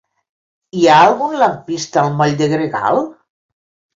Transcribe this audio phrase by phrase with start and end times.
[0.77, 3.03] Hi ha algun lampista al moll de Gregal?